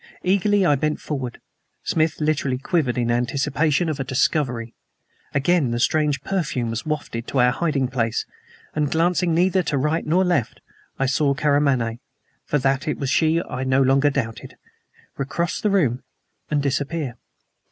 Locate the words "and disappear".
16.49-17.17